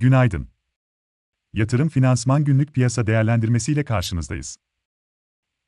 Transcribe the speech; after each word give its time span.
Günaydın. 0.00 0.48
Yatırım 1.52 1.88
Finansman 1.88 2.44
Günlük 2.44 2.74
Piyasa 2.74 3.06
Değerlendirmesi 3.06 3.72
ile 3.72 3.84
karşınızdayız. 3.84 4.56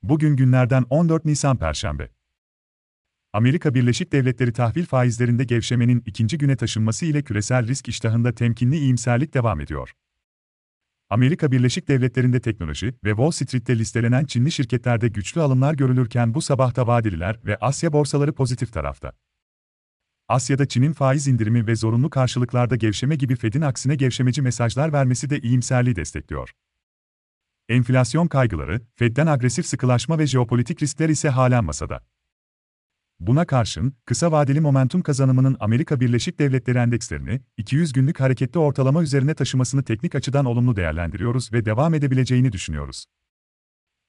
Bugün 0.02 0.36
günlerden 0.36 0.84
14 0.90 1.24
Nisan 1.24 1.56
Perşembe. 1.56 2.08
Amerika 3.32 3.74
Birleşik 3.74 4.12
Devletleri 4.12 4.52
tahvil 4.52 4.86
faizlerinde 4.86 5.44
gevşemenin 5.44 6.02
ikinci 6.06 6.38
güne 6.38 6.56
taşınması 6.56 7.06
ile 7.06 7.22
küresel 7.22 7.66
risk 7.66 7.88
iştahında 7.88 8.34
temkinli 8.34 8.76
iyimserlik 8.76 9.34
devam 9.34 9.60
ediyor. 9.60 9.92
Amerika 11.10 11.52
Birleşik 11.52 11.88
Devletleri'nde 11.88 12.40
teknoloji 12.40 12.94
ve 13.04 13.10
Wall 13.10 13.30
Street'te 13.30 13.78
listelenen 13.78 14.24
Çinli 14.24 14.52
şirketlerde 14.52 15.08
güçlü 15.08 15.40
alımlar 15.40 15.74
görülürken 15.74 16.34
bu 16.34 16.42
sabahta 16.42 16.86
vadeliler 16.86 17.40
ve 17.44 17.56
Asya 17.56 17.92
borsaları 17.92 18.32
pozitif 18.32 18.72
tarafta. 18.72 19.12
Asya'da 20.28 20.66
Çin'in 20.68 20.92
faiz 20.92 21.28
indirimi 21.28 21.66
ve 21.66 21.76
zorunlu 21.76 22.10
karşılıklarda 22.10 22.76
gevşeme 22.76 23.16
gibi 23.16 23.36
Fed'in 23.36 23.60
aksine 23.60 23.94
gevşemeci 23.94 24.42
mesajlar 24.42 24.92
vermesi 24.92 25.30
de 25.30 25.40
iyimserliği 25.40 25.96
destekliyor. 25.96 26.50
Enflasyon 27.68 28.28
kaygıları, 28.28 28.80
Fed'den 28.94 29.26
agresif 29.26 29.66
sıkılaşma 29.66 30.18
ve 30.18 30.26
jeopolitik 30.26 30.82
riskler 30.82 31.08
ise 31.08 31.28
halen 31.28 31.64
masada. 31.64 32.02
Buna 33.20 33.46
karşın, 33.46 33.94
kısa 34.06 34.32
vadeli 34.32 34.60
momentum 34.60 35.02
kazanımının 35.02 35.56
Amerika 35.60 36.00
Birleşik 36.00 36.38
Devletleri 36.38 36.78
endekslerini 36.78 37.40
200 37.56 37.92
günlük 37.92 38.20
hareketli 38.20 38.58
ortalama 38.58 39.02
üzerine 39.02 39.34
taşımasını 39.34 39.84
teknik 39.84 40.14
açıdan 40.14 40.44
olumlu 40.44 40.76
değerlendiriyoruz 40.76 41.52
ve 41.52 41.64
devam 41.64 41.94
edebileceğini 41.94 42.52
düşünüyoruz. 42.52 43.06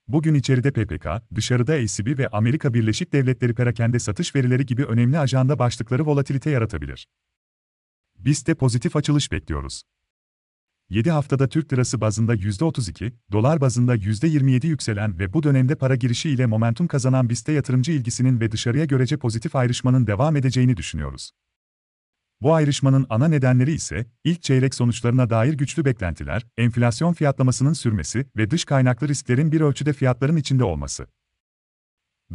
Bugün 0.07 0.33
içeride 0.33 0.71
PPK, 0.71 1.07
dışarıda 1.35 1.75
ECB 1.75 2.17
ve 2.17 2.27
Amerika 2.27 2.73
Birleşik 2.73 3.13
Devletleri 3.13 3.53
perakende 3.55 3.99
satış 3.99 4.35
verileri 4.35 4.65
gibi 4.65 4.83
önemli 4.85 5.19
ajanda 5.19 5.59
başlıkları 5.59 6.05
volatilite 6.05 6.49
yaratabilir. 6.49 7.07
Biz 8.19 8.47
de 8.47 8.55
pozitif 8.55 8.95
açılış 8.95 9.31
bekliyoruz. 9.31 9.83
7 10.89 11.11
haftada 11.11 11.49
Türk 11.49 11.73
lirası 11.73 12.01
bazında 12.01 12.35
%32, 12.35 13.13
dolar 13.31 13.61
bazında 13.61 13.95
%27 13.95 14.67
yükselen 14.67 15.19
ve 15.19 15.33
bu 15.33 15.43
dönemde 15.43 15.75
para 15.75 15.95
girişi 15.95 16.29
ile 16.29 16.45
momentum 16.45 16.87
kazanan 16.87 17.29
BIST'te 17.29 17.51
yatırımcı 17.51 17.91
ilgisinin 17.91 18.39
ve 18.39 18.51
dışarıya 18.51 18.85
görece 18.85 19.17
pozitif 19.17 19.55
ayrışmanın 19.55 20.07
devam 20.07 20.35
edeceğini 20.35 20.77
düşünüyoruz. 20.77 21.31
Bu 22.43 22.53
ayrışmanın 22.53 23.05
ana 23.09 23.27
nedenleri 23.27 23.71
ise, 23.73 24.05
ilk 24.23 24.41
çeyrek 24.41 24.75
sonuçlarına 24.75 25.29
dair 25.29 25.53
güçlü 25.53 25.85
beklentiler, 25.85 26.45
enflasyon 26.57 27.13
fiyatlamasının 27.13 27.73
sürmesi 27.73 28.25
ve 28.37 28.51
dış 28.51 28.65
kaynaklı 28.65 29.07
risklerin 29.07 29.51
bir 29.51 29.61
ölçüde 29.61 29.93
fiyatların 29.93 30.35
içinde 30.35 30.63
olması. 30.63 31.07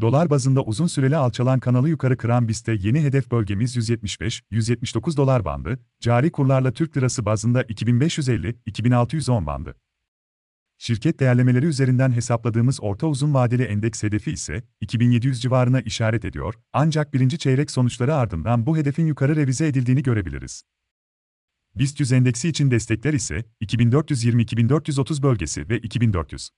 Dolar 0.01 0.31
bazında 0.31 0.62
uzun 0.62 0.86
süreli 0.86 1.17
alçalan 1.17 1.61
kanalı 1.61 1.89
yukarı 1.89 2.17
kıran 2.17 2.48
BIST'te 2.48 2.73
yeni 2.73 3.01
hedef 3.01 3.31
bölgemiz 3.31 3.77
175-179 3.77 5.17
dolar 5.17 5.45
bandı, 5.45 5.79
cari 6.01 6.33
kurlarla 6.33 6.73
Türk 6.73 6.97
lirası 6.97 7.25
bazında 7.25 7.62
2550-2610 7.62 9.47
bandı. 9.47 9.75
Şirket 10.81 11.21
değerlemeleri 11.21 11.67
üzerinden 11.67 12.12
hesapladığımız 12.12 12.79
orta 12.83 13.07
uzun 13.07 13.34
vadeli 13.34 13.62
endeks 13.62 14.03
hedefi 14.03 14.31
ise 14.31 14.62
2700 14.81 15.43
civarına 15.43 15.81
işaret 15.81 16.25
ediyor, 16.25 16.55
ancak 16.73 17.15
birinci 17.15 17.39
çeyrek 17.39 17.70
sonuçları 17.70 18.15
ardından 18.15 18.67
bu 18.67 18.77
hedefin 18.77 19.07
yukarı 19.07 19.37
revize 19.37 19.67
edildiğini 19.67 20.03
görebiliriz. 20.03 20.62
BIST 21.75 22.01
100 22.01 22.12
endeksi 22.12 22.48
için 22.48 22.70
destekler 22.70 23.12
ise 23.12 23.45
2420-2430 23.62 25.23
bölgesi 25.23 25.69
ve 25.69 25.79
2400. 25.79 26.51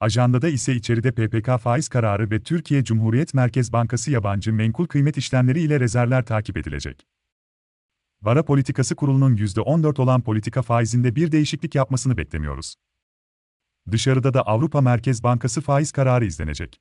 Ajandada 0.00 0.48
ise 0.48 0.74
içeride 0.74 1.12
PPK 1.12 1.58
faiz 1.60 1.88
kararı 1.88 2.30
ve 2.30 2.42
Türkiye 2.42 2.84
Cumhuriyet 2.84 3.34
Merkez 3.34 3.72
Bankası 3.72 4.10
yabancı 4.10 4.52
menkul 4.52 4.86
kıymet 4.86 5.16
işlemleri 5.16 5.60
ile 5.60 5.80
rezervler 5.80 6.24
takip 6.24 6.56
edilecek. 6.56 7.06
Vara 8.22 8.44
Politikası 8.44 8.94
Kurulu'nun 8.94 9.36
%14 9.36 10.00
olan 10.00 10.22
politika 10.22 10.62
faizinde 10.62 11.16
bir 11.16 11.32
değişiklik 11.32 11.74
yapmasını 11.74 12.16
beklemiyoruz. 12.16 12.76
Dışarıda 13.90 14.34
da 14.34 14.42
Avrupa 14.42 14.80
Merkez 14.80 15.22
Bankası 15.22 15.60
faiz 15.60 15.92
kararı 15.92 16.24
izlenecek. 16.24 16.80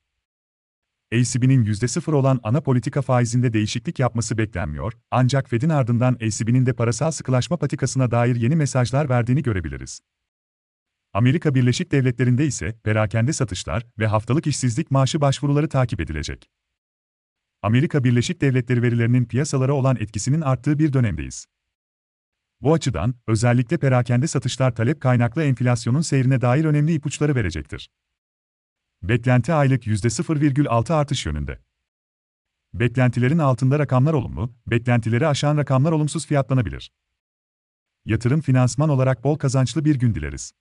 ECB'nin 1.12 1.66
%0 1.66 2.14
olan 2.14 2.40
ana 2.44 2.62
politika 2.62 3.02
faizinde 3.02 3.54
değişiklik 3.54 4.00
yapması 4.00 4.38
beklenmiyor, 4.38 4.94
ancak 5.12 5.50
Fed'in 5.50 5.70
ardından 5.70 6.18
ECB'nin 6.20 6.66
de 6.66 6.74
parasal 6.74 7.12
sıkılaşma 7.12 7.58
patikasına 7.58 8.12
dair 8.12 8.36
yeni 8.36 8.56
mesajlar 8.56 9.10
verdiğini 9.10 9.44
görebiliriz. 9.44 10.02
Amerika 11.14 11.56
Birleşik 11.56 11.92
Devletleri'nde 11.92 12.46
ise 12.46 12.80
perakende 12.84 13.34
satışlar 13.34 13.86
ve 14.00 14.08
haftalık 14.08 14.48
işsizlik 14.48 14.92
maaşı 14.92 15.22
başvuruları 15.22 15.70
takip 15.70 16.02
edilecek. 16.02 16.50
Amerika 17.62 18.04
Birleşik 18.04 18.42
Devletleri 18.42 18.82
verilerinin 18.82 19.26
piyasalara 19.26 19.74
olan 19.74 19.96
etkisinin 20.00 20.42
arttığı 20.42 20.80
bir 20.80 20.94
dönemdeyiz. 20.94 21.46
Bu 22.62 22.74
açıdan, 22.74 23.16
özellikle 23.28 23.78
perakende 23.78 24.28
satışlar 24.28 24.76
talep 24.76 25.02
kaynaklı 25.02 25.44
enflasyonun 25.44 26.02
seyrine 26.02 26.42
dair 26.42 26.66
önemli 26.66 26.94
ipuçları 26.94 27.36
verecektir. 27.36 27.90
Beklenti 29.04 29.54
aylık 29.54 29.88
%0,6 29.88 30.94
artış 30.94 31.26
yönünde. 31.26 31.60
Beklentilerin 32.74 33.38
altında 33.38 33.80
rakamlar 33.80 34.14
olumlu, 34.14 34.54
beklentileri 34.68 35.28
aşan 35.28 35.58
rakamlar 35.58 35.92
olumsuz 35.92 36.28
fiyatlanabilir. 36.28 36.92
Yatırım 38.06 38.42
finansman 38.42 38.90
olarak 38.90 39.24
bol 39.24 39.38
kazançlı 39.38 39.86
bir 39.86 39.96
gün 39.96 40.16
dileriz. 40.16 40.54